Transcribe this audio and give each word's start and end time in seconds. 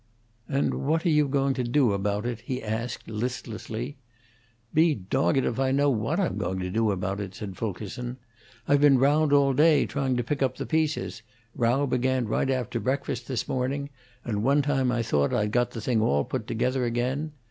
"And 0.49 0.83
what 0.87 1.05
are 1.05 1.11
you 1.11 1.27
going 1.27 1.53
to 1.53 1.63
do 1.63 1.93
about 1.93 2.25
it?" 2.25 2.41
he 2.41 2.63
asked, 2.63 3.07
listlessly. 3.07 3.97
"Be 4.73 4.95
dogged 4.95 5.45
if 5.45 5.59
I 5.59 5.69
know 5.71 5.91
what 5.91 6.19
I'm 6.19 6.39
going 6.39 6.57
to 6.61 6.71
do 6.71 6.89
about 6.89 7.19
it," 7.19 7.35
said 7.35 7.55
Fulkerson. 7.55 8.17
"I've 8.67 8.81
been 8.81 8.97
round 8.97 9.31
all 9.31 9.53
day, 9.53 9.85
trying 9.85 10.17
to 10.17 10.23
pick 10.23 10.41
up 10.41 10.57
the 10.57 10.65
pieces 10.65 11.21
row 11.55 11.85
began 11.85 12.27
right 12.27 12.49
after 12.49 12.79
breakfast 12.79 13.27
this 13.27 13.47
morning 13.47 13.91
and 14.25 14.41
one 14.43 14.63
time 14.63 14.91
I 14.91 15.03
thought 15.03 15.35
I'd 15.35 15.51
got 15.51 15.69
the 15.69 15.81
thing 15.81 16.01
all 16.01 16.23
put 16.23 16.47
together 16.47 16.83
again. 16.83 17.33